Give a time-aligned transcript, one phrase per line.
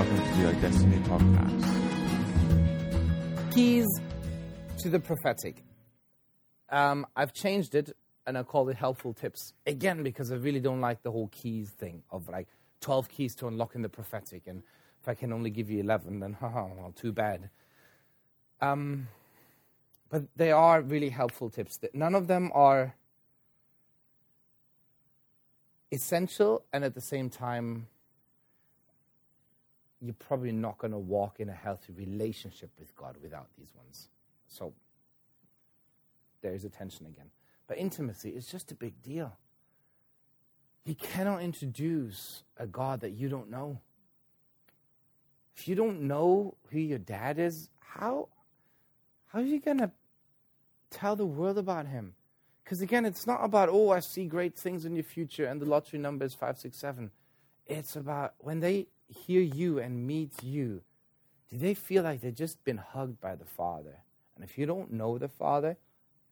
[0.00, 1.54] welcome to the iDestiny podcast.
[3.52, 3.86] keys
[4.78, 5.62] to the prophetic.
[6.70, 7.94] Um, I've changed it
[8.26, 9.52] and I call it helpful tips.
[9.66, 12.48] Again, because I really don't like the whole keys thing of like
[12.80, 14.44] 12 keys to unlocking the prophetic.
[14.46, 14.62] And
[15.02, 17.50] if I can only give you 11, then haha, well, too bad.
[18.62, 19.08] Um,
[20.08, 21.76] but they are really helpful tips.
[21.76, 22.94] That None of them are
[25.92, 27.88] essential and at the same time
[30.00, 34.08] you're probably not going to walk in a healthy relationship with God without these ones.
[34.46, 34.72] So
[36.40, 37.30] there's a tension again.
[37.66, 39.36] But intimacy is just a big deal.
[40.84, 43.80] You cannot introduce a God that you don't know.
[45.56, 48.28] If you don't know who your dad is, how
[49.26, 49.92] how are you going to
[50.90, 52.14] tell the world about him?
[52.64, 55.66] Because again, it's not about, oh, I see great things in your future and the
[55.66, 57.10] lottery number is 567.
[57.66, 60.82] It's about when they hear you and meet you,
[61.50, 63.98] do they feel like they've just been hugged by the Father?
[64.34, 65.76] And if you don't know the Father,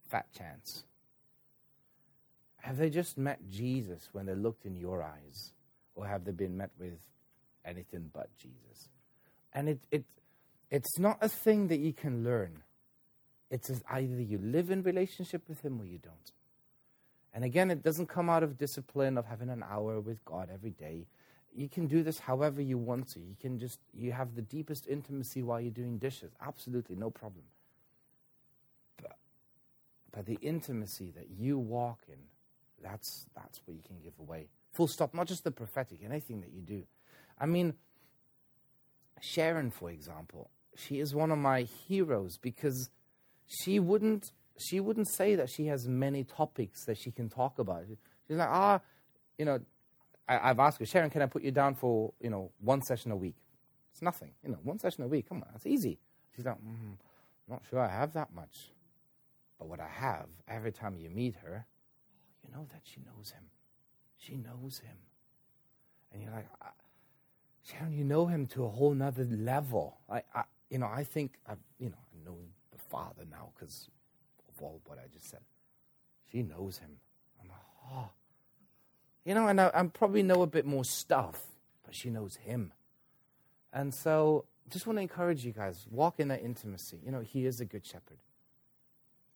[0.08, 0.84] fat chance.
[2.58, 5.52] Have they just met Jesus when they looked in your eyes?
[5.94, 6.98] Or have they been met with
[7.64, 8.88] anything but Jesus?
[9.52, 10.04] And it, it,
[10.70, 12.62] it's not a thing that you can learn.
[13.50, 16.32] It's either you live in relationship with Him or you don't.
[17.34, 20.70] And again, it doesn't come out of discipline of having an hour with God every
[20.70, 21.06] day.
[21.54, 23.20] You can do this however you want to.
[23.20, 26.32] You can just, you have the deepest intimacy while you're doing dishes.
[26.40, 27.44] Absolutely, no problem.
[29.02, 29.16] But,
[30.12, 32.18] but the intimacy that you walk in,
[32.82, 34.48] that's, that's what you can give away.
[34.72, 35.14] Full stop.
[35.14, 36.84] Not just the prophetic, anything that you do.
[37.40, 37.74] I mean,
[39.20, 42.90] Sharon, for example, she is one of my heroes because
[43.46, 47.84] she wouldn't she wouldn't say that she has many topics that she can talk about.
[48.26, 48.80] She's like, ah,
[49.38, 49.60] you know,
[50.28, 53.10] I, have asked her, Sharon, can I put you down for you know one session
[53.10, 53.36] a week?
[53.92, 55.28] It's nothing, you know, one session a week.
[55.28, 55.98] Come on, that's easy.
[56.36, 56.96] She's like, mm,
[57.48, 58.72] not sure I have that much,
[59.58, 61.66] but what I have, every time you meet her,
[62.44, 63.44] you know that she knows him.
[64.16, 64.96] She knows him,
[66.12, 66.72] and you're like, ah,
[67.62, 69.98] Sharon, you know him to a whole nother level.
[70.10, 72.36] I, I you know, I think I, you know, I know
[72.70, 73.88] the Father now because
[74.48, 75.40] of all what I just said.
[76.30, 76.98] She knows him.
[79.28, 81.38] You know, and I, I probably know a bit more stuff,
[81.84, 82.72] but she knows him.
[83.74, 86.98] And so just want to encourage you guys, walk in that intimacy.
[87.04, 88.16] You know, he is a good shepherd.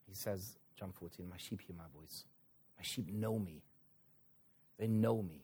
[0.09, 2.25] He says, John 14, my sheep hear my voice.
[2.75, 3.61] My sheep know me.
[4.79, 5.43] They know me.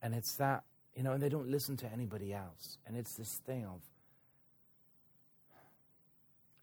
[0.00, 0.64] And it's that,
[0.96, 2.78] you know, and they don't listen to anybody else.
[2.86, 3.82] And it's this thing of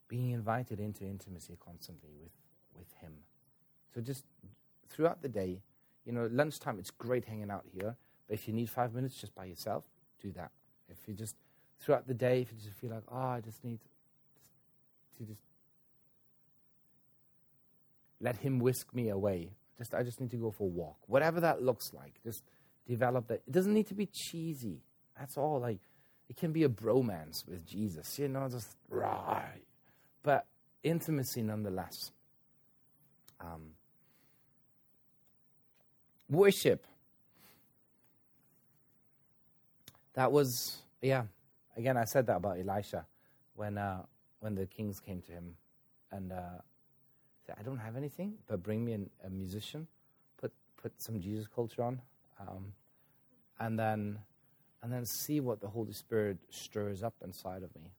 [0.08, 2.32] being invited into intimacy constantly with,
[2.76, 3.14] with Him.
[3.94, 4.24] So just
[4.90, 5.60] throughout the day,
[6.06, 7.96] you know, lunchtime, it's great hanging out here.
[8.28, 9.86] But if you need five minutes just by yourself,
[10.22, 10.52] do that.
[10.90, 11.36] If you just,
[11.80, 13.80] throughout the day, if you just feel like, oh, I just need
[15.18, 15.42] to just
[18.22, 19.50] let Him whisk me away.
[19.78, 20.98] Just, I just need to go for a walk.
[21.08, 22.44] Whatever that looks like, just
[22.88, 23.42] develop that.
[23.48, 24.82] It doesn't need to be cheesy.
[25.20, 25.60] That's all.
[25.60, 25.80] Like,
[26.30, 29.62] it can be a bromance with Jesus, you know, just right
[30.26, 30.48] but
[30.84, 32.12] intimacy nonetheless.
[33.40, 33.75] Um,
[36.30, 36.86] worship.
[40.14, 41.24] That was, yeah,
[41.76, 43.06] again, I said that about Elisha
[43.56, 44.04] when, uh,
[44.40, 45.56] when the kings came to him
[46.12, 46.62] and uh,
[47.46, 49.88] said, I don't have anything, but bring me an, a musician,
[50.38, 52.02] put, put some Jesus culture on,
[52.40, 52.74] um,
[53.60, 54.18] and, then,
[54.82, 57.92] and then see what the Holy Spirit stirs up inside of me.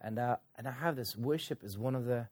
[0.00, 2.26] And, uh, and I have this worship is one of the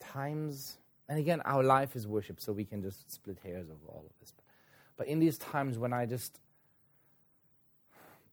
[0.00, 0.78] times,
[1.08, 4.12] and again, our life is worship, so we can just split hairs over all of
[4.20, 4.32] this.
[4.96, 6.38] But in these times when I just,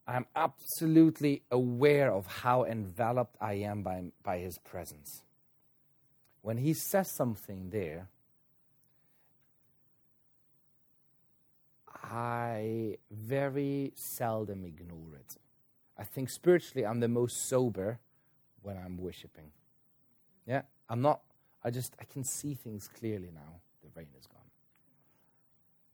[0.07, 5.23] I'm absolutely aware of how enveloped I am by, by His presence.
[6.41, 8.09] When He says something there,
[12.03, 15.37] I very seldom ignore it.
[15.97, 17.99] I think spiritually I'm the most sober
[18.61, 19.51] when I'm worshiping.
[20.45, 21.21] Yeah, I'm not,
[21.65, 23.59] I just, I can see things clearly now.
[23.83, 24.41] The rain is gone.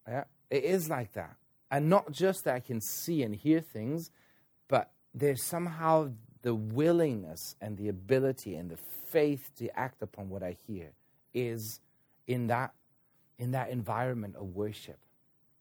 [0.08, 1.38] Yeah, it is like that.
[1.72, 4.12] And not just that I can see and hear things,
[4.68, 10.44] but there's somehow the willingness and the ability and the faith to act upon what
[10.44, 10.92] I hear
[11.34, 11.80] is
[12.28, 12.74] in that
[13.40, 15.00] in that environment of worship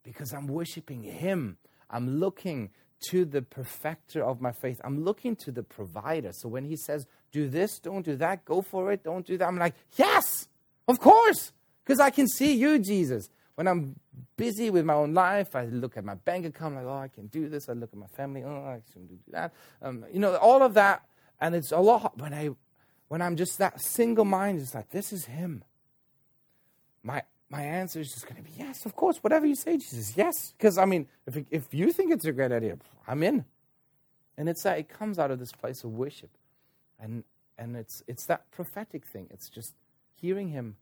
[0.03, 1.57] because I'm worshiping him.
[1.89, 2.69] I'm looking
[3.09, 4.79] to the perfecter of my faith.
[4.83, 6.31] I'm looking to the provider.
[6.31, 9.47] So when he says, do this, don't do that, go for it, don't do that,
[9.47, 10.47] I'm like, yes,
[10.87, 11.51] of course,
[11.83, 13.29] because I can see you, Jesus.
[13.55, 13.95] When I'm
[14.41, 15.55] busy with my own life.
[15.55, 17.69] I look at my bank account, like, oh, I can do this.
[17.69, 19.53] I look at my family, oh, I can do that.
[19.81, 21.03] Um, you know, all of that.
[21.39, 22.49] And it's a lot when I
[23.07, 25.63] when I'm just that single mind, it's like, this is him.
[27.03, 30.13] My my answer is just going to be yes, of course, whatever you say, Jesus,
[30.15, 30.53] yes.
[30.57, 33.45] Because I mean, if if you think it's a great idea, I'm in.
[34.37, 36.31] And it's that it comes out of this place of worship,
[37.01, 37.23] and
[37.57, 39.27] and it's it's that prophetic thing.
[39.29, 39.73] It's just
[40.15, 40.77] hearing Him,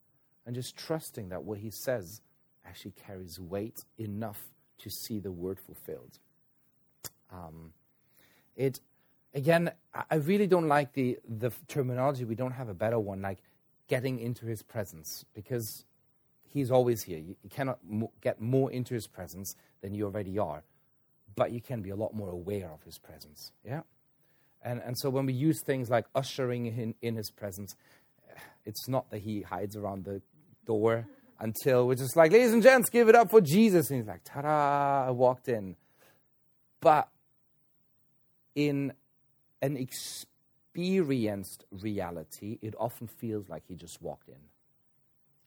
[0.45, 2.21] and just trusting that what He says
[2.66, 4.50] actually carries weight enough
[4.80, 6.19] to see the word fulfilled.
[7.31, 7.74] Um,
[8.56, 8.80] it
[9.33, 9.71] again,
[10.10, 12.25] I really don't like the the terminology.
[12.25, 13.39] We don't have a better one, like
[13.88, 15.86] getting into His presence, because
[16.51, 17.19] He's always here.
[17.19, 17.80] You, cannot
[18.22, 20.63] get more into His presence than you already are,
[21.36, 23.51] but you can be a lot more aware of His presence.
[23.63, 23.81] Yeah,
[24.64, 27.76] and and so when we use things like ushering in in His presence,
[28.66, 30.22] it's not that He hides around the
[30.66, 31.08] door
[31.40, 34.24] until we're just like, ladies and gents, give it up for Jesus, and He's like,
[34.26, 35.08] ta-da!
[35.08, 35.76] I walked in,
[36.82, 37.10] but
[38.56, 38.94] in
[39.62, 44.36] an experienced reality, it often feels like he just walked in.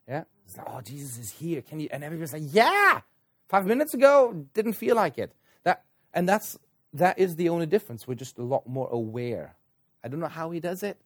[0.09, 0.25] Yeah?
[0.47, 1.63] It's like, oh, Jesus is here.
[1.63, 1.89] Can you?
[1.91, 3.01] And everybody's like, yeah!
[3.49, 5.35] Five minutes ago, didn't feel like it.
[5.65, 6.59] That, and that's,
[6.95, 8.07] that is the only difference.
[8.07, 9.57] We're just a lot more aware.
[10.05, 10.99] I don't know how he does it.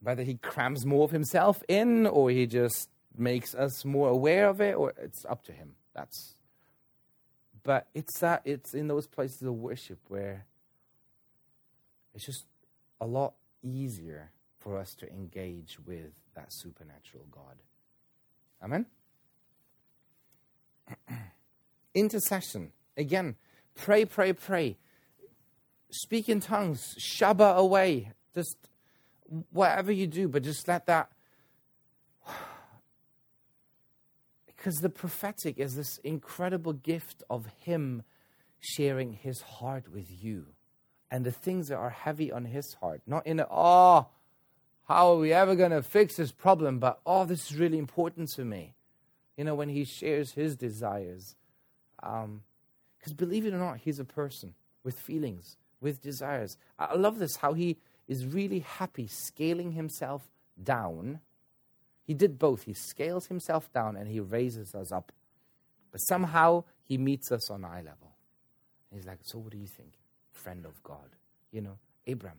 [0.00, 4.60] Whether he crams more of himself in or he just makes us more aware of
[4.60, 5.72] it, or it's up to him.
[5.94, 6.34] That's
[7.62, 10.46] but it's that it's in those places of worship where
[12.14, 12.44] it's just
[13.00, 14.30] a lot easier
[14.60, 17.56] for us to engage with that supernatural God.
[18.62, 18.86] Amen?
[21.94, 22.70] Intercession.
[22.96, 23.34] Again,
[23.76, 24.76] pray, pray, pray.
[25.90, 26.96] Speak in tongues.
[26.98, 28.12] Shabba away.
[28.34, 28.56] Just
[29.50, 31.10] whatever you do, but just let that.
[34.46, 38.02] Because the prophetic is this incredible gift of Him
[38.58, 40.46] sharing His heart with you
[41.10, 43.02] and the things that are heavy on his heart.
[43.06, 44.08] Not in a, oh,
[44.84, 46.78] how are we ever going to fix this problem?
[46.78, 48.74] But, oh, this is really important to me.
[49.36, 51.36] You know, when he shares his desires.
[52.02, 52.42] Um,
[52.98, 56.56] Because believe it or not, he's a person with feelings, with desires.
[56.78, 57.76] I love this, how he
[58.08, 60.30] is really happy scaling himself
[60.62, 61.20] down.
[62.06, 62.62] He did both.
[62.62, 65.12] He scales himself down and he raises us up.
[65.90, 68.12] But somehow he meets us on eye level.
[68.92, 69.92] He's like, So what do you think?
[70.46, 71.16] friend of God.
[71.50, 72.38] You know, Abraham,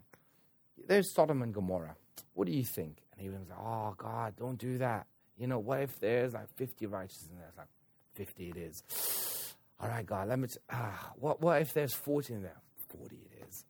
[0.87, 1.95] there's Sodom and Gomorrah.
[2.33, 2.99] What do you think?
[3.11, 5.07] And Abraham's like, oh, God, don't do that.
[5.37, 7.67] You know, what if there's like 50 righteous and there's like
[8.13, 8.83] 50 it is?
[9.79, 12.57] All right, God, let me, t- ah, what, what if there's 40 in there?
[12.89, 13.65] 40 it is.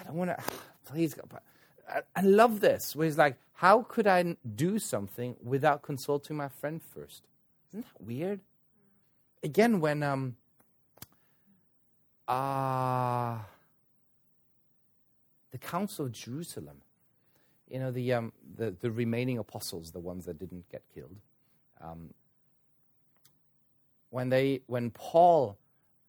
[0.00, 0.42] I don't want to,
[0.84, 1.40] please, God.
[1.88, 6.48] I, I love this, where he's like, how could I do something without consulting my
[6.48, 7.22] friend first?
[7.70, 8.40] Isn't that weird?
[9.42, 10.36] Again, when um,
[12.28, 13.38] uh,
[15.52, 16.82] the Council of Jerusalem.
[17.68, 21.16] You know, the, um, the, the, remaining apostles, the ones that didn't get killed.
[21.80, 22.10] Um,
[24.16, 25.58] when, they, when Paul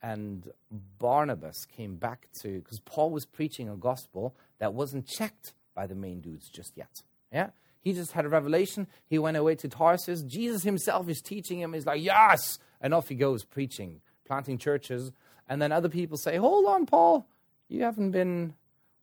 [0.02, 0.50] and
[0.98, 5.94] Barnabas came back to, because Paul was preaching a gospel that wasn't checked by the
[5.94, 7.04] main dudes just yet.
[7.34, 7.50] Yeah?
[7.82, 8.88] He just had a revelation.
[9.10, 10.22] He went away to Tarsus.
[10.22, 11.74] Jesus himself is teaching him.
[11.74, 12.60] He's like, yes!
[12.80, 15.12] And off he goes preaching, planting churches,
[15.50, 17.28] and then other people say, Hold on, Paul,
[17.68, 18.54] you haven't been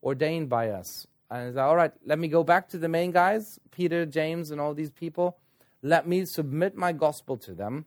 [0.02, 1.06] ordained by us.
[1.30, 4.50] And he's like, All right, let me go back to the main guys, Peter, James,
[4.50, 5.36] and all these people.
[5.82, 7.84] Let me submit my gospel to them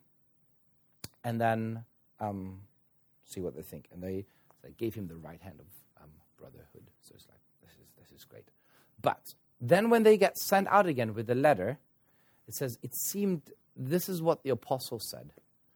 [1.24, 1.84] and then
[2.20, 2.60] um,
[3.24, 3.86] see what they think.
[3.92, 4.26] And they,
[4.62, 6.84] they gave him the right hand of um, brotherhood.
[7.02, 8.48] So it's like, this is, this is great.
[9.00, 11.78] But then when they get sent out again with the letter,
[12.46, 13.42] it says, It seemed
[13.76, 15.32] this is what the apostle said.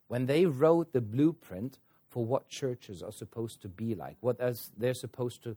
[0.09, 4.39] When they wrote the blueprint for what churches are supposed to be like, what
[4.77, 5.57] they're supposed to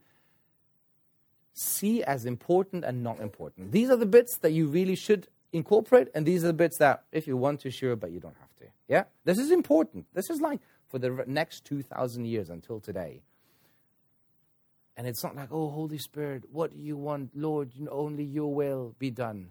[1.54, 3.72] see as important and not important.
[3.72, 7.04] These are the bits that you really should incorporate, and these are the bits that,
[7.12, 8.66] if you want to, sure, but you don't have to.
[8.88, 9.06] Yeah?
[9.24, 10.06] This is important.
[10.14, 10.60] This is like
[10.90, 13.22] for the next 2,000 years until today.
[14.98, 17.32] And it's not like, oh, Holy Spirit, what do you want?
[17.36, 19.50] Lord, only your will be done.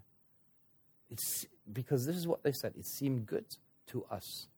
[1.10, 2.74] It's because this is what they said.
[2.78, 3.44] It seemed good
[3.88, 4.48] to us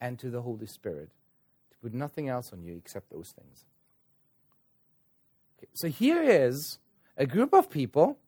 [0.00, 1.10] and to the Holy Spirit
[1.70, 3.64] to put nothing else on you except those things.
[5.58, 6.78] Okay, so here is
[7.16, 8.18] a group of people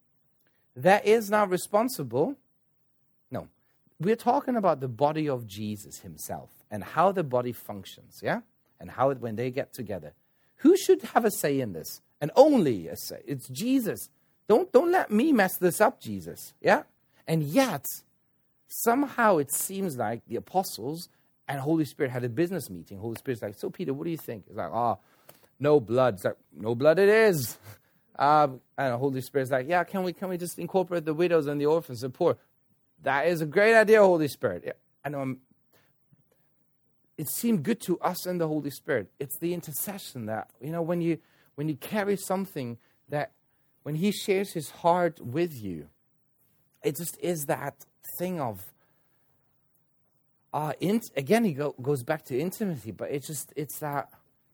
[0.76, 2.36] that is now responsible.
[3.98, 8.40] We're talking about the body of Jesus himself and how the body functions, yeah?
[8.78, 10.12] And how it, when they get together.
[10.56, 12.00] Who should have a say in this?
[12.20, 13.22] And only a say.
[13.26, 14.10] It's Jesus.
[14.48, 16.82] Don't, don't let me mess this up, Jesus, yeah?
[17.26, 17.84] And yet,
[18.68, 21.08] somehow it seems like the apostles
[21.48, 22.98] And Holy Spirit had a business meeting.
[22.98, 24.44] Holy Spirit's like, so Peter, what do you think?
[24.48, 24.98] It's like, oh,
[25.60, 26.14] no blood.
[26.14, 27.58] It's like, no blood it is.
[28.18, 31.60] Um, and Holy Spirit's like, yeah, can we can we just incorporate the widows and
[31.60, 32.38] the orphans, the poor?
[33.06, 34.76] That is a great idea, Holy Spirit.
[35.04, 35.20] I know.
[35.20, 35.38] I'm,
[37.16, 39.12] it seemed good to us and the Holy Spirit.
[39.20, 41.18] It's the intercession that you know when you
[41.54, 43.30] when you carry something that
[43.84, 45.86] when He shares His heart with you,
[46.82, 47.76] it just is that
[48.18, 48.60] thing of
[50.52, 54.08] uh, in, again, he go, goes back to intimacy, but it's just, it's that,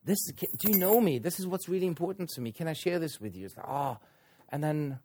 [0.05, 1.19] this, do you know me?
[1.19, 2.53] This is what's really important to me.
[2.53, 3.47] Can I share this with you?
[3.47, 3.99] It's like, oh,
[4.49, 4.99] and then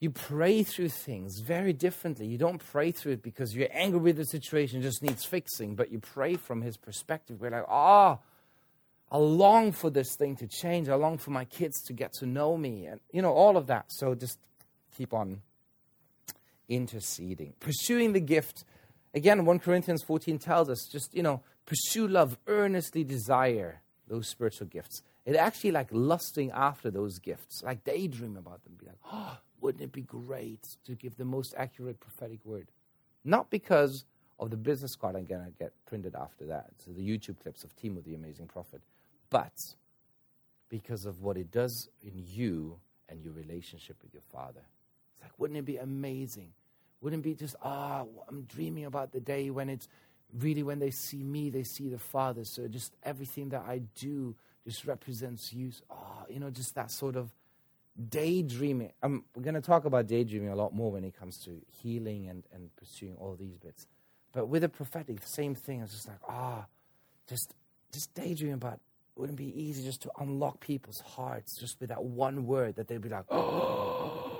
[0.00, 2.26] you pray through things very differently.
[2.26, 5.90] You don't pray through it because you're angry with the situation, just needs fixing, but
[5.90, 7.40] you pray from his perspective.
[7.40, 8.18] We're like, oh,
[9.10, 10.88] I long for this thing to change.
[10.88, 13.68] I long for my kids to get to know me, and you know all of
[13.68, 13.86] that.
[13.88, 14.38] So just
[14.96, 15.42] keep on
[16.68, 18.64] interceding, pursuing the gift
[19.16, 24.66] Again, 1 Corinthians 14 tells us just, you know, pursue love, earnestly desire those spiritual
[24.66, 25.00] gifts.
[25.24, 28.74] It actually like lusting after those gifts, like daydream about them.
[28.78, 32.68] Be like, oh, wouldn't it be great to give the most accurate prophetic word?
[33.24, 34.04] Not because
[34.38, 37.64] of the business card I'm going to get printed after that, so the YouTube clips
[37.64, 38.82] of Timo, the amazing prophet,
[39.30, 39.74] but
[40.68, 44.62] because of what it does in you and your relationship with your father.
[45.14, 46.52] It's like, wouldn't it be amazing
[47.00, 49.88] wouldn't it be just, ah, I'm dreaming about the day when it's
[50.40, 52.44] really when they see me, they see the Father.
[52.44, 54.34] So just everything that I do
[54.64, 55.70] just represents you.
[55.90, 57.30] Oh, you know, just that sort of
[58.08, 58.92] daydreaming.
[59.02, 62.44] I'm going to talk about daydreaming a lot more when it comes to healing and,
[62.52, 63.86] and pursuing all these bits.
[64.32, 65.80] But with the prophetic, the same thing.
[65.80, 66.64] It's just like, ah, oh,
[67.28, 67.54] just
[67.92, 68.80] just daydream about.
[69.16, 73.00] Wouldn't be easy just to unlock people's hearts just with that one word that they'd
[73.00, 74.36] be like, oh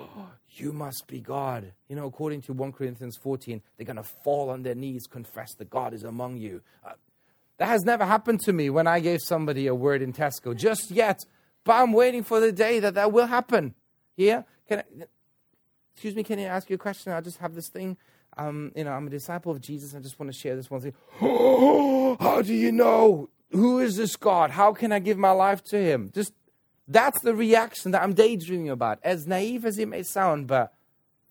[0.59, 1.73] you must be God.
[1.89, 5.55] You know, according to 1 Corinthians 14, they're going to fall on their knees, confess
[5.55, 6.63] that God is among you.
[6.85, 6.93] Uh,
[7.59, 10.91] that has never happened to me when I gave somebody a word in Tesco, just
[10.91, 11.25] yet.
[11.67, 13.75] But I'm waiting for the day that that will happen.
[14.17, 14.43] Yeah?
[14.69, 15.05] Can I,
[15.93, 17.13] excuse me, can I ask you a question?
[17.13, 17.97] I just have this thing.
[18.39, 19.93] Um, you know, I'm a disciple of Jesus.
[19.93, 20.95] I just want to share this one thing.
[22.21, 23.31] how do you know?
[23.51, 24.53] Who is this God?
[24.53, 26.13] How can I give my life to him?
[26.15, 26.33] Just
[26.87, 29.01] that's the reaction that I'm daydreaming about.
[29.03, 30.73] As naive as it may sound, but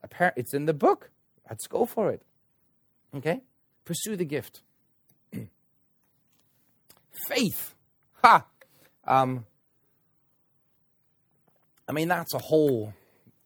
[0.03, 1.11] apparently it's in the book.
[1.49, 2.23] Let's go for it.
[3.15, 3.41] Okay?
[3.85, 4.63] Pursue the gift.
[7.29, 7.73] Faith.
[8.21, 8.45] Ha!
[9.07, 9.45] Um,
[11.87, 12.93] I mean, that's a whole,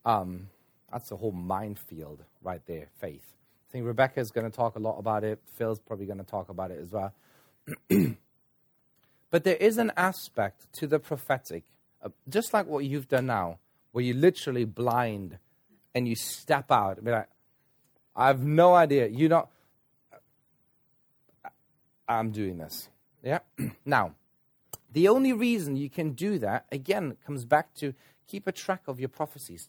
[0.06, 0.50] um,
[0.92, 2.88] that's a whole minefield right there.
[3.00, 3.26] Faith.
[3.70, 5.40] I think Rebecca is going to talk a lot about it.
[5.56, 7.14] Phil's probably going to talk about it as well.
[9.30, 11.64] but there is an aspect to the prophetic
[12.02, 13.60] uh, just like what you've done now,
[13.92, 15.38] where you're literally blind
[15.94, 17.28] and you step out be like,
[18.16, 19.08] I have no idea.
[19.08, 19.50] You know.
[22.08, 22.90] I'm doing this.
[23.24, 23.40] Yeah?
[23.86, 24.16] now,
[24.92, 27.94] the only reason you can do that, again, comes back to
[28.30, 29.68] keep a track of your prophecies.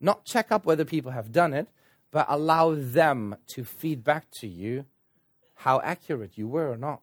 [0.00, 1.68] Not check up whether people have done it,
[2.10, 4.84] but allow them to feed back to you
[5.56, 7.00] how accurate you were or not.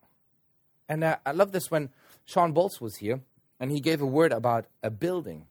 [0.90, 1.90] And uh, I love this when
[2.26, 3.22] Shawn Bolz was here
[3.60, 5.46] and he gave a word about a building.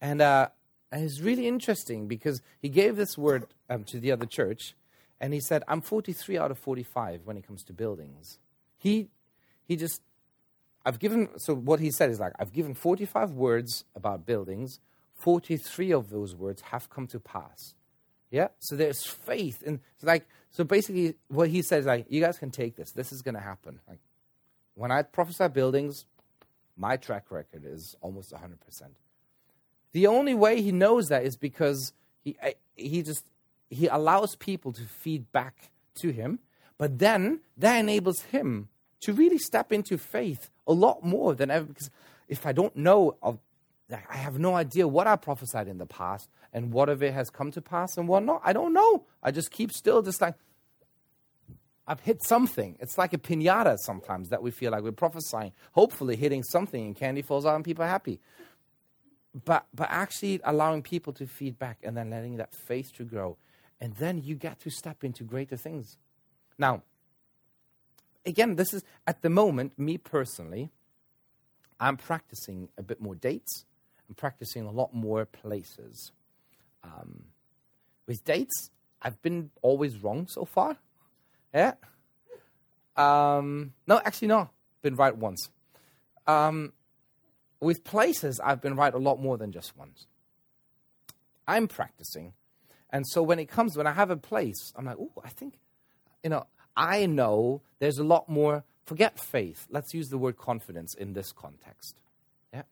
[0.00, 0.48] And, uh,
[0.92, 4.74] it's really interesting because he gave this word um, to the other church,
[5.20, 8.38] and he said, I'm 43 out of 45 when it comes to buildings.
[8.78, 9.08] He,
[9.64, 10.02] he just,
[10.84, 14.80] I've given, so what he said is like, I've given 45 words about buildings,
[15.14, 17.74] 43 of those words have come to pass.
[18.30, 18.48] Yeah?
[18.58, 19.62] So there's faith.
[19.66, 22.92] And like, so basically, what he says, like, you guys can take this.
[22.92, 23.80] This is going to happen.
[23.88, 23.98] Like,
[24.74, 26.06] when I prophesy buildings,
[26.76, 28.56] my track record is almost 100%.
[29.92, 32.36] The only way he knows that is because he,
[32.76, 33.24] he just
[33.68, 36.40] he allows people to feed back to him,
[36.78, 38.68] but then that enables him
[39.00, 41.66] to really step into faith a lot more than ever.
[41.66, 41.90] Because
[42.28, 43.38] if I don't know of,
[43.92, 47.28] I have no idea what I prophesied in the past and what of it has
[47.28, 48.40] come to pass and what not.
[48.44, 49.04] I don't know.
[49.22, 50.36] I just keep still, just like
[51.88, 52.76] I've hit something.
[52.78, 56.94] It's like a pinata sometimes that we feel like we're prophesying, hopefully hitting something, and
[56.94, 58.20] candy falls out and people are happy.
[59.44, 63.38] But, but actually allowing people to feed back and then letting that faith to grow.
[63.80, 65.98] And then you get to step into greater things.
[66.58, 66.82] Now,
[68.24, 70.70] again, this is at the moment, me personally,
[71.78, 73.64] I'm practicing a bit more dates.
[74.08, 76.12] I'm practicing a lot more places.
[76.84, 77.24] Um,
[78.06, 80.76] with dates, I've been always wrong so far.
[81.54, 81.74] Yeah.
[82.96, 84.50] Um, no, actually, no.
[84.82, 85.50] Been right once.
[86.26, 86.72] Um,
[87.60, 90.06] with places, I've been right a lot more than just once.
[91.46, 92.34] I'm practicing.
[92.90, 95.58] And so when it comes, when I have a place, I'm like, oh, I think,
[96.22, 96.46] you know,
[96.76, 101.32] I know there's a lot more, forget faith, let's use the word confidence in this
[101.32, 102.00] context.
[102.52, 102.62] Yeah?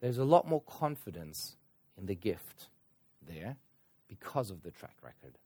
[0.00, 1.56] There's a lot more confidence
[1.98, 2.68] in the gift
[3.26, 3.56] there
[4.08, 5.38] because of the track record.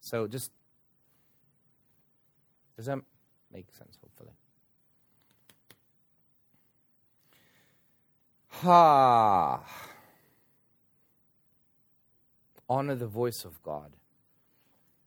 [0.00, 0.50] So just,
[2.76, 2.98] does that
[3.52, 4.32] make sense, hopefully?
[8.48, 9.60] Ha!
[12.68, 13.92] Honor the voice of God.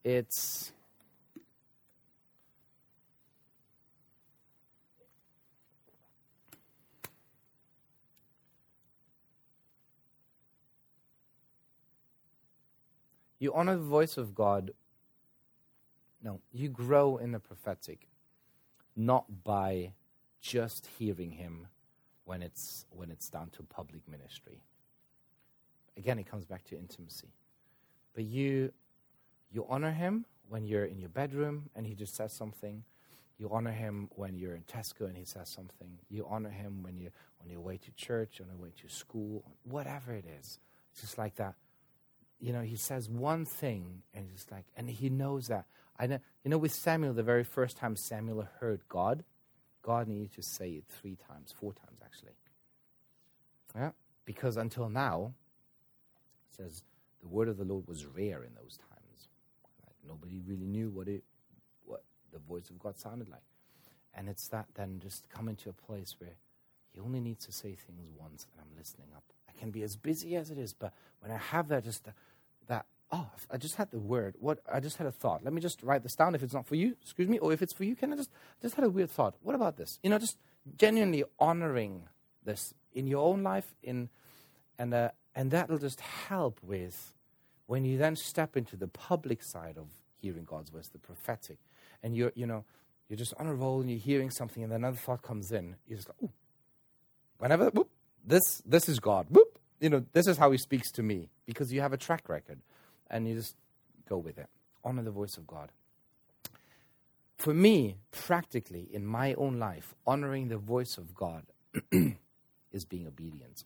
[0.04, 0.72] It's
[13.39, 14.72] You honor the voice of God.
[16.24, 18.08] No, you grow in the prophetic,
[18.96, 19.94] not by
[20.41, 21.67] just hearing Him
[22.25, 24.62] when it's when it's down to public ministry.
[25.96, 27.29] Again, it comes back to intimacy.
[28.15, 28.74] But you
[29.51, 32.84] you honor Him when you're in your bedroom and He just says something.
[33.38, 36.00] You honor Him when you're in Tesco and He says something.
[36.10, 37.12] You honor Him when you're
[37.44, 40.58] on your way to church, on your way to school, whatever it is.
[40.91, 41.53] It's just like that
[42.39, 45.65] you know, he says one thing, and he's like, and he knows that.
[46.00, 49.24] I know, you know, with Samuel, the very first time Samuel heard God,
[49.82, 52.34] God needed to say it three times, four times actually.
[53.75, 53.91] Yeah,
[54.25, 55.34] because until now,
[56.50, 56.84] it says
[57.22, 59.29] the word of the Lord was rare in those times.
[59.86, 61.24] Like nobody really knew what it,
[61.86, 63.41] what the voice of God sounded like,
[64.13, 66.36] and it's that then just coming to a place where
[66.98, 69.24] he only needs to say things once, and I'm listening up.
[69.48, 72.08] I can be as busy as it is, but when I have that, just
[72.68, 74.36] that, oh, I just had the word.
[74.39, 75.44] What I just had a thought.
[75.44, 76.34] Let me just write this down.
[76.34, 78.32] If it's not for you, excuse me, or if it's for you, can I just
[78.63, 79.36] just had a weird thought.
[79.44, 80.00] What about this?
[80.01, 80.39] You know, just
[80.75, 82.01] genuinely honoring
[82.44, 84.10] this in your own life, in
[84.80, 87.13] and uh, and that'll just help with
[87.68, 89.86] when you then step into the public side of
[90.16, 91.60] hearing God's voice, the prophetic,
[92.01, 92.66] and you're you know
[93.07, 95.75] you're just on a roll and you're hearing something, and then another thought comes in.
[95.86, 96.31] You're just like,
[97.40, 97.90] whenever whoop,
[98.26, 99.28] this this is God.
[99.30, 102.30] Whoop, you know, this is how He speaks to me because you have a track
[102.30, 102.60] record
[103.10, 103.56] and you just
[104.08, 104.48] go with it.
[104.84, 105.72] Honor the voice of God.
[107.38, 111.44] For me, practically in my own life, honoring the voice of God
[112.72, 113.64] is being obedient.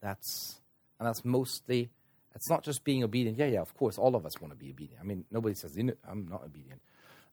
[0.00, 0.60] That's
[0.98, 1.90] and that's mostly
[2.34, 3.38] it's not just being obedient.
[3.38, 5.00] Yeah, yeah, of course, all of us want to be obedient.
[5.00, 5.76] I mean, nobody says
[6.08, 6.80] I'm not obedient.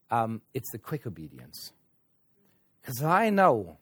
[0.09, 1.71] Um, it's the quick obedience,
[2.81, 3.77] because I know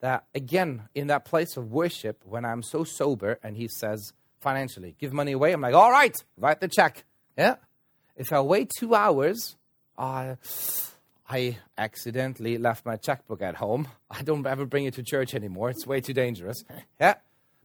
[0.00, 4.94] that again in that place of worship when I'm so sober and He says, financially.
[4.98, 5.52] Give money away.
[5.52, 7.04] I'm like, all right, write the check.
[7.36, 7.56] Yeah.
[8.16, 9.56] If I wait two hours,
[9.96, 10.36] I,
[11.28, 13.88] I accidentally left my checkbook at home.
[14.10, 15.70] I don't ever bring it to church anymore.
[15.70, 16.62] It's way too dangerous.
[17.00, 17.14] Yeah.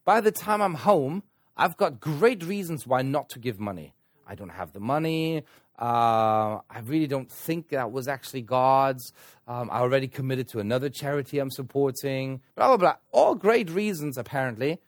[0.05, 1.23] By the time I'm home,
[1.55, 3.93] I've got great reasons why not to give money.
[4.27, 5.43] I don't have the money.
[5.79, 9.11] Uh, I really don't think that was actually God's.
[9.47, 12.41] Um, I already committed to another charity I'm supporting.
[12.55, 12.95] Blah, blah, blah.
[13.11, 14.79] All great reasons, apparently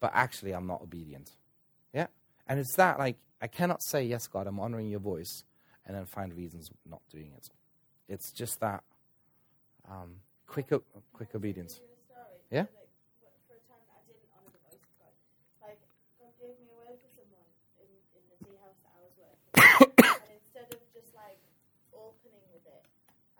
[0.00, 1.30] but actually I'm not obedient.
[1.92, 2.06] Yeah?
[2.46, 5.44] And it's that, like, I cannot say, yes, God, I'm honoring your voice,
[5.84, 7.50] and then find reasons not doing it.
[8.08, 8.82] It's just that
[9.90, 10.68] um, quick,
[11.12, 11.80] quick obedience.
[12.50, 12.66] Yeah?
[19.56, 21.40] and instead of just like
[21.92, 22.84] opening with it,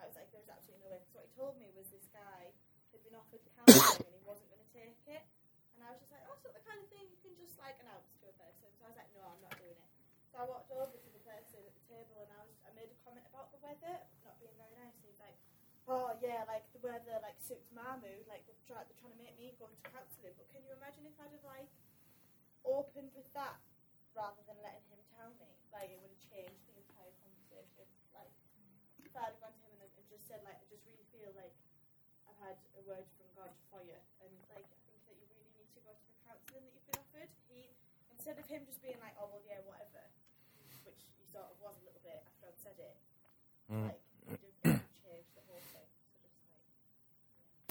[0.02, 0.10] I
[0.46, 1.02] was absolutely no way.
[1.02, 2.54] So what he told me was this guy
[2.94, 5.26] had been offered counselling and he wasn't going to take it.
[5.74, 7.74] And I was just like, oh, so the kind of thing you can just like
[7.82, 8.70] announce to a person.
[8.78, 9.90] So I was like, no, I'm not doing it.
[10.30, 12.94] So I walked over to the person at the table and I was I made
[12.94, 14.94] a comment about the weather not being very nice.
[15.02, 15.34] And he's like,
[15.90, 18.22] oh yeah, like the weather like suits my mood.
[18.30, 20.38] Like they're, try- they're trying to make me go to counselling.
[20.38, 21.68] But can you imagine if I'd have like
[22.62, 23.58] opened with that
[24.14, 25.50] rather than letting him tell me?
[25.74, 27.84] Like it would have changed the entire conversation.
[28.14, 28.32] Like
[29.04, 31.30] if I'd have gone to him and, and just said like I just really feel
[31.38, 31.54] like
[32.26, 35.50] I've had a word from God for you and like I think that you really
[35.54, 37.30] need to go to the counselling that you've been offered.
[37.46, 37.70] He
[38.10, 40.02] instead of him just being like, oh well, yeah, whatever,
[40.82, 42.94] which he sort of was a little bit after I'd said it,
[43.70, 43.86] mm.
[43.86, 44.02] like
[44.34, 44.58] it just
[45.06, 45.86] changed the whole thing.
[46.10, 46.66] So just like,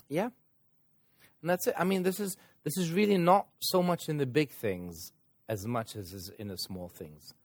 [0.07, 0.31] yeah.
[0.31, 1.35] yeah.
[1.43, 1.75] And that's it.
[1.75, 5.11] I mean, this is this is really not so much in the big things
[5.51, 7.35] as much as is in the small things.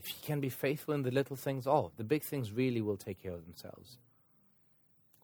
[0.00, 2.96] If you can be faithful in the little things, oh, the big things really will
[2.96, 3.98] take care of themselves.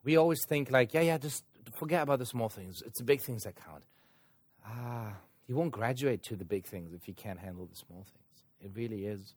[0.03, 2.83] We always think like, yeah, yeah, just forget about the small things.
[2.85, 3.83] It's the big things that count.
[4.65, 5.13] Ah,
[5.47, 8.43] you won't graduate to the big things if you can't handle the small things.
[8.61, 9.35] It really is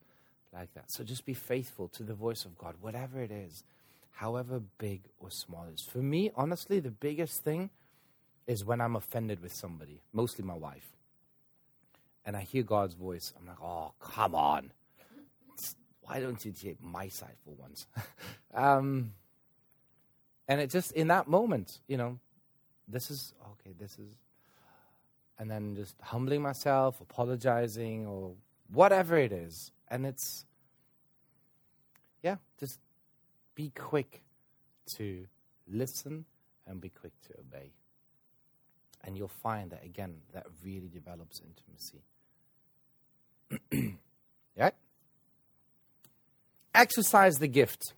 [0.53, 0.91] like that.
[0.91, 3.63] So just be faithful to the voice of God, whatever it is,
[4.11, 5.81] however big or small it is.
[5.81, 7.69] For me, honestly, the biggest thing
[8.47, 10.95] is when I'm offended with somebody, mostly my wife.
[12.25, 13.33] And I hear God's voice.
[13.37, 14.71] I'm like, oh, come on.
[16.01, 17.85] why don't you take my side for once?
[18.53, 19.13] um,
[20.47, 22.19] and it just, in that moment, you know,
[22.87, 24.15] this is, okay, this is,
[25.39, 28.31] and then just humbling myself, apologizing, or
[28.71, 29.71] whatever it is.
[29.89, 30.45] And it's,
[32.23, 32.79] yeah, just
[33.55, 34.21] be quick
[34.95, 35.25] to
[35.67, 36.25] listen
[36.65, 37.71] and be quick to obey.
[39.03, 42.01] And you'll find that, again, that really develops intimacy.
[44.57, 44.71] yeah?
[46.73, 47.93] Exercise the gift.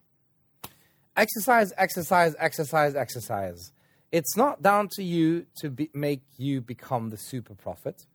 [1.19, 3.73] Exercise, exercise, exercise, exercise.
[4.09, 8.05] It's not down to you to be, make you become the super prophet.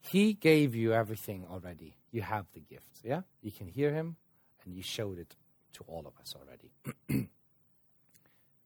[0.00, 1.94] He gave you everything already.
[2.10, 3.00] You have the gift.
[3.04, 3.22] Yeah?
[3.42, 4.16] You can hear him,
[4.64, 5.36] and you showed it
[5.74, 6.72] to all of us already.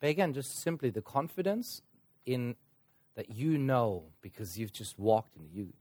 [0.00, 1.83] but again, just simply the confidence
[2.24, 2.57] in
[3.14, 5.48] that you know because you've just walked in.
[5.52, 5.72] You,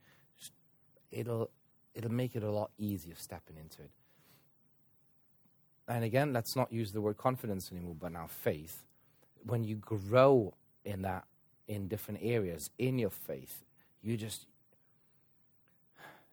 [1.12, 1.50] it'll
[1.96, 3.92] it'll make it a lot easier stepping into it.
[5.88, 8.84] And again, let's not use the word confidence anymore, but now faith.
[9.46, 10.54] When you grow
[10.86, 11.26] in that
[11.68, 13.64] in different areas in your faith,
[14.02, 14.48] you just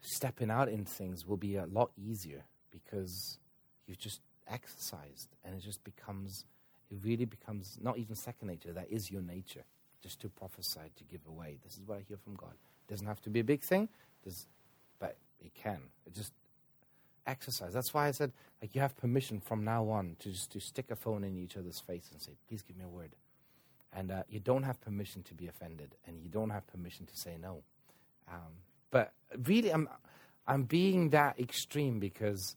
[0.01, 3.39] stepping out in things will be a lot easier because
[3.87, 6.45] you've just exercised and it just becomes
[6.91, 9.63] it really becomes not even second nature that is your nature
[10.03, 11.59] just to prophesy to give away.
[11.63, 12.55] This is what i hear from god.
[12.89, 13.89] It doesn't have to be a big thing
[14.99, 15.81] but it can.
[16.07, 16.33] It just
[17.27, 20.61] exercise that's why i said like you have permission from now on to just to
[20.61, 23.11] stick a phone in each other's face and say please give me a word
[23.93, 27.17] and uh, you don't have permission to be offended and you don't have permission to
[27.17, 27.63] say no
[28.31, 28.53] um,
[28.91, 29.13] but
[29.47, 29.89] really i'm
[30.47, 32.57] i'm being that extreme because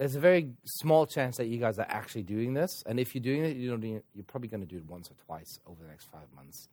[0.00, 2.82] there's a very small chance that you guys are actually doing this.
[2.86, 5.14] And if you're doing it, you don't, you're probably going to do it once or
[5.26, 6.70] twice over the next five months.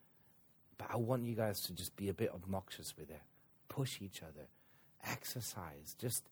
[0.78, 3.22] But I want you guys to just be a bit obnoxious with it.
[3.68, 4.48] Push each other.
[5.06, 5.94] Exercise.
[6.00, 6.24] Just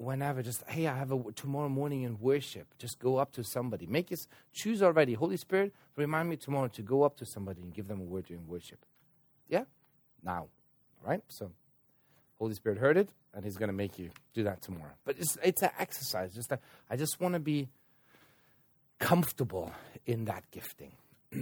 [0.00, 2.66] whenever, just, hey, I have a tomorrow morning in worship.
[2.78, 3.86] Just go up to somebody.
[3.86, 4.20] Make it,
[4.52, 5.12] choose already.
[5.12, 8.24] Holy Spirit, remind me tomorrow to go up to somebody and give them a word
[8.26, 8.84] during worship.
[9.48, 9.64] Yeah?
[10.22, 10.46] Now.
[11.06, 11.22] Right?
[11.28, 11.52] So,
[12.38, 14.92] Holy Spirit heard it and he's going to make you do that tomorrow.
[15.04, 16.34] But it's, it's an exercise.
[16.34, 17.68] Just that I just want to be
[18.98, 19.72] comfortable
[20.06, 20.92] in that gifting.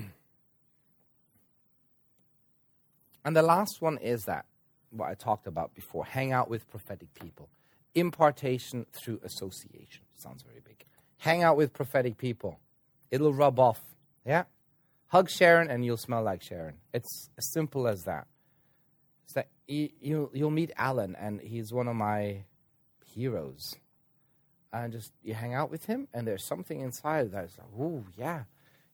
[3.25, 4.47] and the last one is that
[4.91, 7.49] what I talked about before hang out with prophetic people.
[7.95, 10.05] Impartation through association.
[10.17, 10.85] Sounds very big.
[11.19, 12.61] Hang out with prophetic people.
[13.11, 13.81] It'll rub off.
[14.25, 14.45] Yeah?
[15.09, 16.75] Hug Sharon and you'll smell like Sharon.
[16.93, 18.27] It's as simple as that
[19.69, 22.45] you, you you'll meet Alan, and he's one of my
[23.15, 23.75] heroes.
[24.73, 28.45] And just you hang out with him, and there's something inside that's like, oh yeah.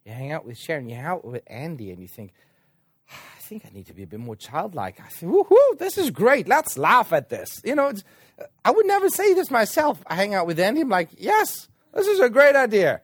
[0.05, 2.35] You hang out with Sharon, you hang out with Andy, and you think,
[3.11, 5.01] I think I need to be a bit more childlike.
[5.01, 6.49] I think, woohoo, this is great.
[6.49, 7.61] Let's laugh at this.
[7.65, 7.93] You know,
[8.65, 10.03] I would never say this myself.
[10.07, 10.81] I hang out with Andy.
[10.81, 13.03] I'm like, yes, this is a great idea.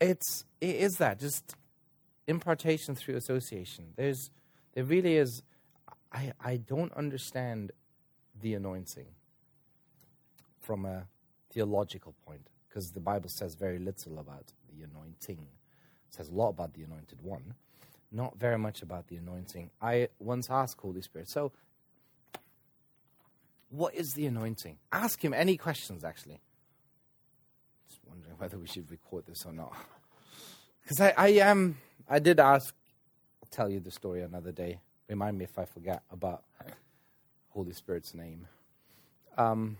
[0.00, 1.54] It's it is that just
[2.26, 3.92] impartation through association.
[3.96, 4.30] There's
[4.74, 5.42] there really is
[6.12, 7.72] I, I don't understand
[8.40, 9.06] the anointing
[10.60, 11.06] from a
[11.50, 15.46] theological point because the Bible says very little about the anointing.
[16.08, 17.54] It says a lot about the anointed one,
[18.12, 19.70] not very much about the anointing.
[19.80, 21.52] I once asked Holy Spirit, so
[23.70, 24.76] what is the anointing?
[24.92, 26.40] Ask him any questions, actually.
[27.88, 29.74] Just wondering whether we should record this or not.
[30.82, 32.74] Because I, I, um, I did ask,
[33.42, 34.80] I'll tell you the story another day.
[35.08, 36.42] Remind me if I forget about
[37.50, 38.46] Holy Spirit's name.
[39.38, 39.78] Um,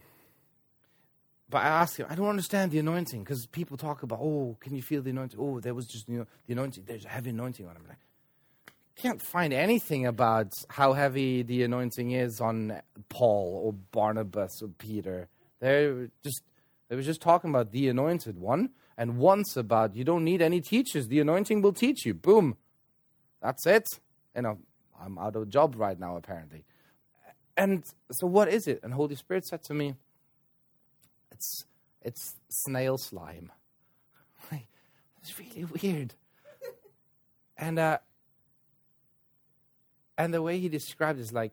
[1.50, 4.74] but I asked him, I don't understand the anointing because people talk about, oh, can
[4.74, 5.38] you feel the anointing?
[5.38, 6.84] Oh, there was just you know, the anointing.
[6.86, 7.82] There's a heavy anointing on him.
[7.86, 7.98] Like,
[8.96, 15.28] can't find anything about how heavy the anointing is on Paul or Barnabas or Peter.
[15.60, 16.42] They're just
[16.88, 20.60] they were just talking about the anointed one, and once about you don't need any
[20.60, 21.08] teachers.
[21.08, 22.14] The anointing will teach you.
[22.14, 22.56] Boom,
[23.40, 23.86] that's it.
[24.36, 24.58] You know,
[25.00, 26.64] I'm out of a job right now, apparently.
[27.56, 28.80] And so, what is it?
[28.82, 29.94] And Holy Spirit said to me,
[31.30, 31.64] It's,
[32.02, 33.52] it's snail slime.
[34.52, 36.14] it's really weird.
[37.56, 37.98] and, uh,
[40.18, 41.52] and the way he described is like,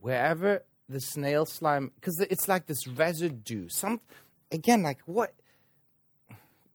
[0.00, 3.68] wherever the snail slime, because it's like this residue.
[3.68, 4.00] Some,
[4.50, 5.34] again, like what?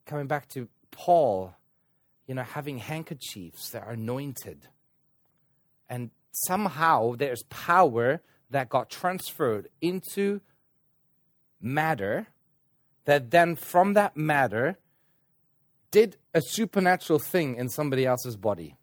[0.06, 1.54] Coming back to Paul,
[2.26, 4.68] you know, having handkerchiefs that are anointed
[5.88, 10.40] and somehow there's power that got transferred into
[11.60, 12.26] matter
[13.04, 14.78] that then from that matter
[15.90, 18.76] did a supernatural thing in somebody else's body.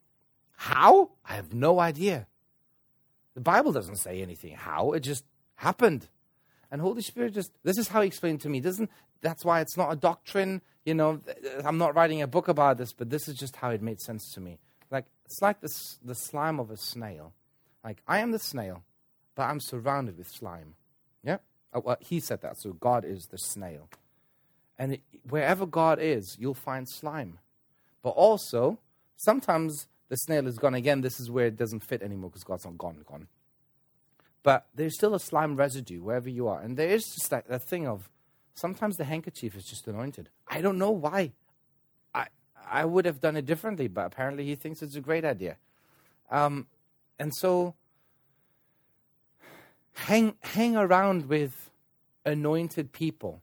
[0.62, 1.10] How?
[1.28, 2.28] I have no idea.
[3.34, 6.08] The Bible doesn't say anything how, it just happened.
[6.70, 8.60] And Holy Spirit just, this is how he explained to me.
[8.60, 10.62] Doesn't, that's why it's not a doctrine.
[10.86, 11.20] You know,
[11.66, 14.32] I'm not writing a book about this, but this is just how it made sense
[14.36, 14.60] to me.
[14.92, 17.34] Like, it's like this, the slime of a snail.
[17.84, 18.84] Like, I am the snail,
[19.34, 20.76] but I'm surrounded with slime.
[21.24, 21.38] Yeah?
[21.74, 22.58] Oh, well, he said that.
[22.60, 23.90] So God is the snail.
[24.78, 27.40] And it, wherever God is, you'll find slime.
[28.04, 28.78] But also,
[29.18, 30.74] sometimes the snail is gone.
[30.74, 33.28] Again, this is where it doesn't fit anymore because God's not gone, gone.
[34.44, 36.60] But there's still a slime residue wherever you are.
[36.60, 38.10] And there is just that, that thing of
[38.54, 40.28] sometimes the handkerchief is just anointed.
[40.50, 41.32] I don't know why.
[42.14, 42.28] I,
[42.70, 45.56] I would have done it differently, but apparently he thinks it's a great idea.
[46.30, 46.68] Um,
[47.18, 47.76] and so
[49.94, 51.72] hang, hang around with
[52.26, 53.42] anointed people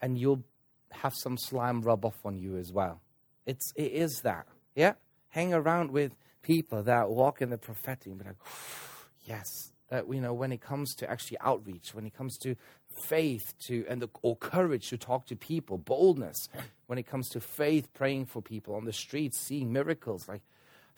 [0.00, 0.44] and you'll
[0.92, 3.00] have some slime rub off on you as well.
[3.44, 4.46] It's, it is that.
[4.76, 4.92] Yeah?
[5.32, 8.36] Hang around with people that walk in the prophetic and be like,
[9.24, 12.56] yes, that you know when it comes to actually outreach, when it comes to
[13.06, 16.48] faith to and the, or courage to talk to people, boldness,
[16.86, 20.42] when it comes to faith, praying for people on the streets, seeing miracles, like.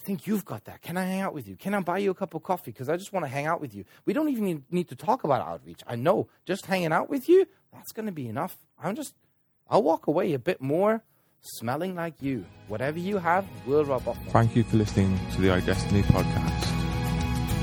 [0.00, 0.82] I think you've got that.
[0.82, 1.56] Can I hang out with you?
[1.56, 2.72] Can I buy you a cup of coffee?
[2.72, 3.84] Because I just want to hang out with you.
[4.04, 5.80] We don't even need, need to talk about outreach.
[5.86, 8.56] I know just hanging out with you, that's going to be enough.
[8.82, 9.14] I'm just,
[9.70, 11.04] I'll walk away a bit more
[11.44, 12.44] smelling like you.
[12.68, 14.18] Whatever you have will rub off.
[14.28, 16.64] Thank you for listening to the iDestiny podcast.